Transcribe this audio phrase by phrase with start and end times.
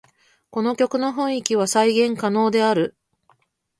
[0.49, 2.97] この曲の雰囲気は再現可能である